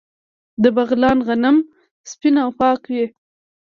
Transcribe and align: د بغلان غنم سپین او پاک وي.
د 0.63 0.63
بغلان 0.75 1.17
غنم 1.27 1.57
سپین 2.11 2.35
او 2.43 2.49
پاک 2.59 2.81
وي. 2.91 3.05